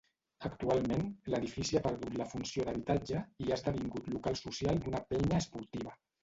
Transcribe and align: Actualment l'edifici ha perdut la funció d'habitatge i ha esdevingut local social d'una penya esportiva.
Actualment 0.47 1.03
l'edifici 1.33 1.77
ha 1.79 1.83
perdut 1.87 2.15
la 2.21 2.27
funció 2.31 2.65
d'habitatge 2.71 3.21
i 3.45 3.53
ha 3.53 3.59
esdevingut 3.59 4.09
local 4.15 4.41
social 4.41 4.83
d'una 4.87 5.03
penya 5.13 5.41
esportiva. 5.45 5.97